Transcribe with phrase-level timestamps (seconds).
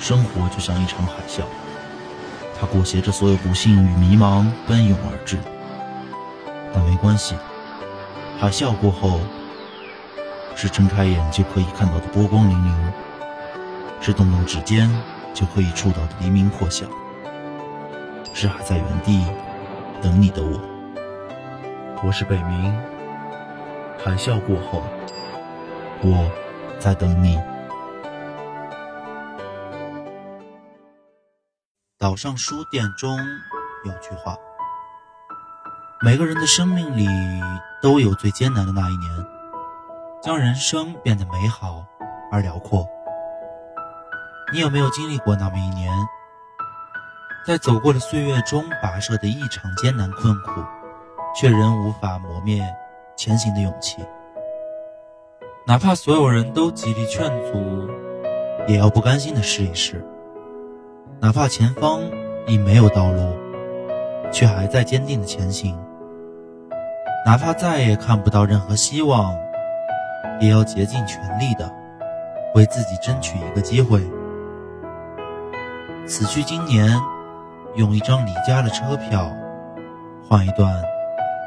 [0.00, 1.42] 生活就像一场海啸，
[2.58, 5.38] 它裹挟着所有不幸与迷茫奔涌而至。
[6.72, 7.36] 但没关系，
[8.38, 9.20] 海啸过后，
[10.56, 12.74] 是睁开眼就可以看到的波光粼粼，
[14.00, 14.90] 是动动指尖
[15.34, 16.86] 就可以触到的黎明破晓，
[18.32, 19.22] 是还在原地
[20.00, 20.58] 等你的我。
[22.02, 22.72] 我是北冥，
[24.02, 24.82] 海啸过后，
[26.00, 26.30] 我
[26.78, 27.38] 在等你。
[32.00, 33.14] 岛上书店中
[33.84, 34.34] 有句话：
[36.00, 37.06] 每个人的生命里
[37.82, 39.26] 都有最艰难的那一年，
[40.22, 41.84] 将人生变得美好
[42.32, 42.88] 而辽阔。
[44.50, 45.92] 你有没有经历过那么一年，
[47.46, 50.64] 在走过的岁月中跋涉的异常艰难困苦，
[51.34, 52.66] 却仍无法磨灭
[53.14, 54.02] 前行的勇气？
[55.66, 57.90] 哪怕所有人都极力劝阻，
[58.66, 60.02] 也要不甘心的试一试。
[61.22, 62.00] 哪怕前方
[62.46, 63.36] 已没有道路，
[64.32, 65.76] 却还在坚定的前行；
[67.26, 69.36] 哪怕再也看不到任何希望，
[70.40, 71.70] 也要竭尽全力的
[72.54, 74.00] 为自己争取一个机会。
[76.06, 76.90] 此去经年，
[77.74, 79.30] 用一张离家的车票，
[80.26, 80.74] 换一段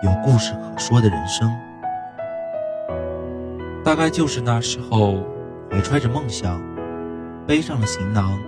[0.03, 1.51] 有故事可说的人生。
[3.83, 5.15] 大概就是那时候，
[5.71, 6.61] 怀揣着梦想，
[7.47, 8.39] 背上了行囊。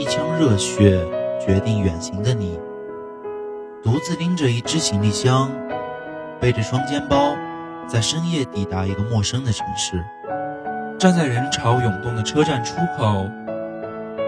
[0.00, 0.98] 一腔热血
[1.38, 2.58] 决定远行的你，
[3.82, 5.50] 独自拎着一只行李箱，
[6.40, 7.36] 背着双肩包，
[7.86, 10.02] 在深夜抵达一个陌生的城市。
[10.98, 13.28] 站在人潮涌动的车站出口，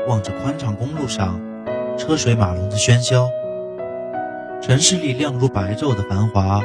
[0.07, 1.41] 望着宽敞公路上
[1.97, 3.31] 车水马龙的喧嚣，
[4.61, 6.61] 城市里亮如白昼的繁华。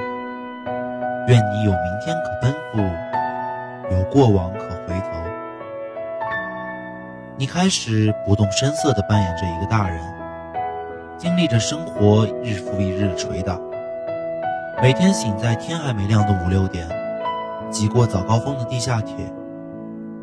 [1.29, 5.16] 愿你有明天可奔赴，有过往可回头。
[7.39, 9.99] 你开始不动声色地扮演着一个大人，
[11.19, 13.59] 经历着生活日复一日的捶打。
[14.81, 16.87] 每天醒在天还没亮的五六点，
[17.69, 19.15] 挤过早高峰的地下铁，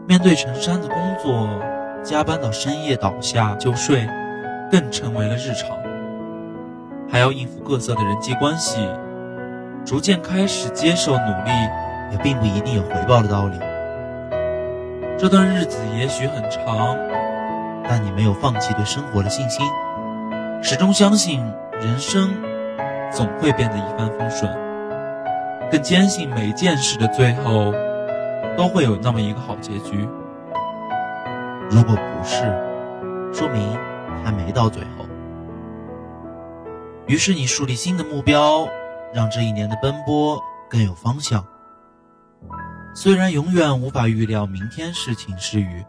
[0.09, 1.49] 面对成山的工作，
[2.03, 4.09] 加班到深夜倒下就睡，
[4.69, 5.71] 更成为了日常。
[7.09, 8.88] 还要应付各色的人际关系，
[9.84, 11.50] 逐渐开始接受努力
[12.11, 13.56] 也并不一定有回报的道理。
[15.16, 16.97] 这段日子也许很长，
[17.88, 19.64] 但你没有放弃对生活的信心，
[20.60, 21.41] 始终相信
[21.80, 22.34] 人生
[23.12, 24.52] 总会变得一帆风顺，
[25.70, 27.72] 更坚信每件事的最后
[28.56, 30.06] 都会有那么一个好结局。
[31.70, 32.42] 如果不是，
[33.32, 33.78] 说明
[34.25, 35.06] 还没到最后。
[37.06, 38.66] 于是你树立新的目标，
[39.12, 41.44] 让这一年的奔波更有方向。
[42.97, 45.84] 虽然永远无法预料明天是晴是雨，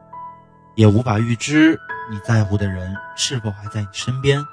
[0.74, 1.80] 也无法预知
[2.10, 4.44] 你在乎的人是否还在你身边，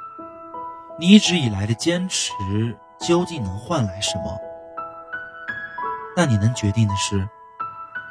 [0.98, 2.30] 你一直以来的坚持
[3.00, 4.38] 究竟能换来什么？
[6.14, 7.26] 但你能决定的是，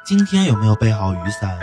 [0.03, 1.59] 今天有没有备好雨伞，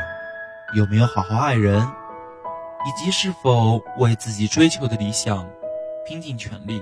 [0.77, 5.45] 有没有好好爱人，以及是否为自己追求的理想
[6.07, 6.81] 拼尽全力。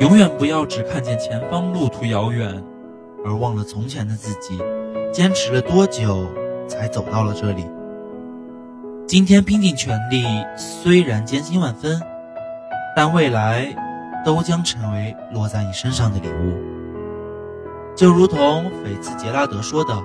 [0.00, 2.73] 永远不要只看见前方路途遥远。
[3.24, 4.60] 而忘了从前的自己，
[5.10, 6.26] 坚持了多久
[6.68, 7.66] 才走到了这里？
[9.06, 10.24] 今天拼尽全力，
[10.56, 11.98] 虽然艰辛万分，
[12.94, 13.74] 但未来
[14.26, 16.62] 都将成为落在你身上的礼物。
[17.96, 20.02] 就如同菲茨杰拉德说的：“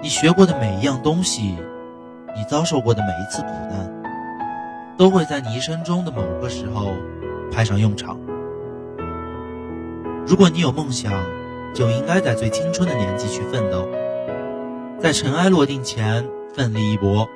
[0.00, 1.56] 你学过的每一样东西，
[2.36, 3.90] 你遭受过的每一次苦难，
[4.96, 6.92] 都会在你一生中的某个时候
[7.50, 8.16] 派上用场。
[10.24, 11.12] 如果你有梦想。”
[11.74, 13.88] 就应该在最青春的年纪去奋斗，
[14.98, 17.28] 在尘埃落定前奋力一搏。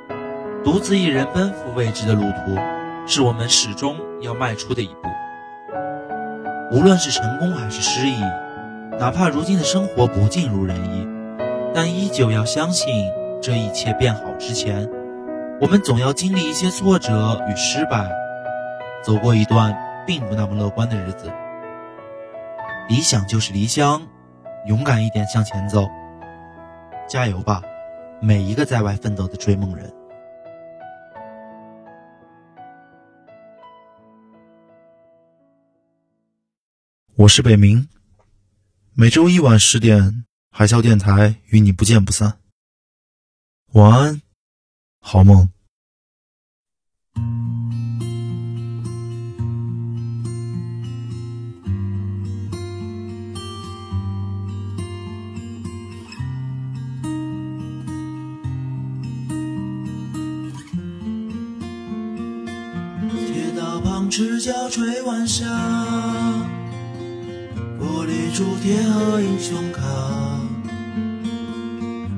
[0.65, 2.57] 独自一人奔赴未知的路途，
[3.07, 5.09] 是我们始终要迈出的一步。
[6.73, 8.21] 无论是成功还是失意，
[8.99, 11.07] 哪怕如今的生活不尽如人意，
[11.73, 13.07] 但依旧要相信，
[13.41, 14.91] 这一切变好之前，
[15.60, 18.10] 我们总要经历一些挫折与失败，
[19.05, 21.31] 走过一段并不那么乐观的日子。
[22.89, 24.03] 理想就是离乡。
[24.66, 25.89] 勇敢一点，向前走，
[27.09, 27.63] 加油吧，
[28.21, 29.95] 每一个在外奋斗的追梦人。
[37.15, 37.86] 我是北冥，
[38.95, 42.41] 每周一晚十点，海啸电台与你不见不散。
[43.74, 44.21] 晚安，
[45.01, 45.48] 好梦。
[64.16, 65.45] 赤脚追晚霞，
[67.78, 69.83] 玻璃珠贴和英雄卡，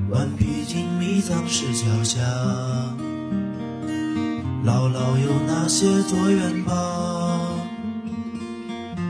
[0.09, 2.21] 顽皮筋迷藏石桥下，
[4.65, 7.57] 姥姥有那些作元宝？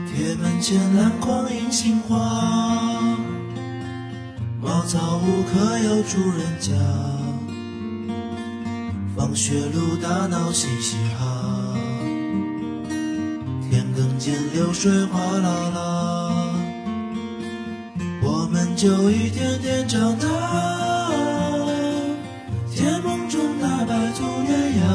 [0.07, 2.17] 铁门前篮筐银杏花，
[4.59, 6.73] 茅草屋可有住人家？
[9.15, 11.38] 放学路打闹嘻嘻哈，
[14.53, 16.33] 流水哗啦啦，
[18.21, 20.27] 我们就一天天长大。
[22.73, 24.87] 甜梦中大白兔鸳鸯，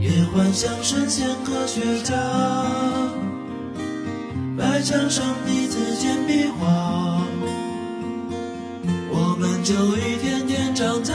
[0.00, 2.14] 也幻想神仙科学家，
[4.56, 7.22] 白墙上的字简笔画，
[9.10, 11.14] 我们就一天天长大。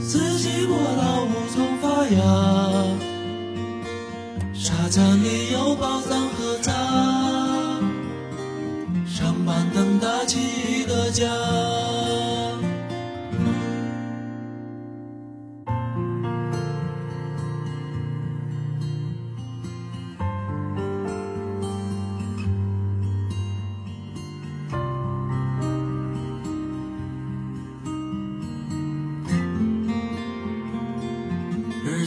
[0.00, 2.20] 四季过老无从发芽
[4.64, 6.72] 沙滩里有宝藏和他，
[9.06, 11.83] 上板凳搭起一个家。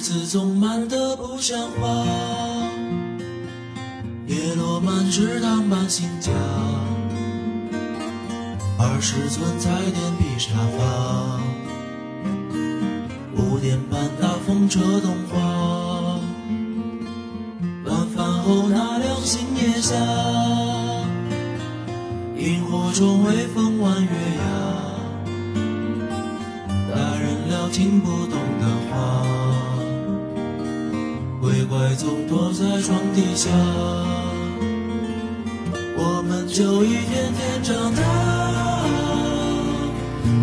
[0.08, 2.06] 子总慢得不像话，
[4.26, 6.32] 叶落满池塘搬新家，
[8.80, 11.42] 二十寸彩电皮沙发，
[13.36, 16.22] 五点半大风车动画，
[17.84, 19.94] 晚饭后那凉星夜下，
[22.38, 24.42] 萤火虫微风弯月牙，
[26.96, 29.27] 大人聊听不懂的话。
[31.96, 33.50] 总躲在床底下，
[35.96, 38.02] 我们就一天天长大，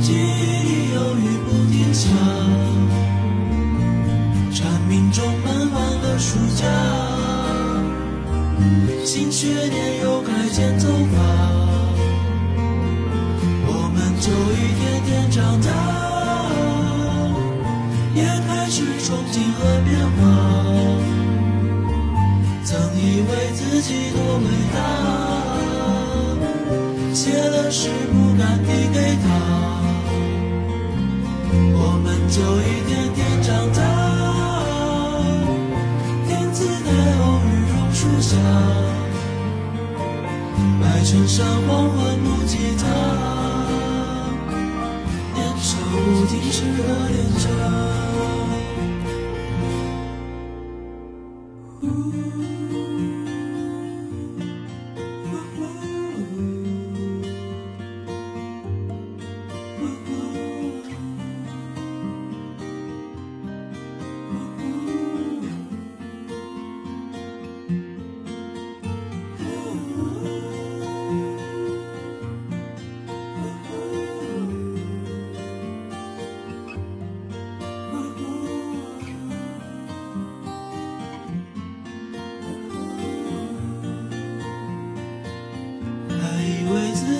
[0.01, 2.09] 记忆里有雨不停下，
[4.53, 6.65] 蝉鸣中闷完了暑假，
[9.05, 11.17] 新学年又该剪头发，
[13.67, 15.69] 我们就一天天长大，
[18.15, 20.23] 也开始憧憬和变化。
[22.75, 24.77] 曾以为自己多伟大，
[27.15, 29.27] 写了诗不敢递给他，
[31.73, 33.79] 我们就一天天长大。
[36.27, 36.91] 听磁带
[37.23, 38.35] 偶遇榕树下，
[40.83, 42.83] 白衬衫黄昏木吉他，
[45.33, 47.47] 年少不经事的脸颊。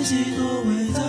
[0.05, 1.01] 己多伟大，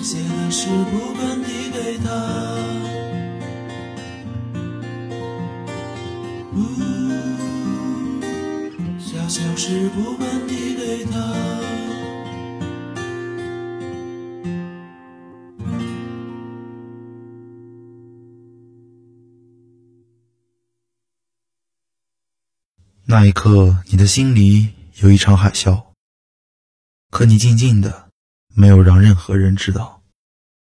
[0.00, 2.06] 写了诗不敢递给他，
[9.00, 11.18] 小小事不敢递给他，
[23.06, 24.68] 那一刻，你的心里
[25.02, 25.89] 有一场海啸。
[27.20, 28.08] 可你静静的，
[28.54, 29.99] 没有让任何人知道。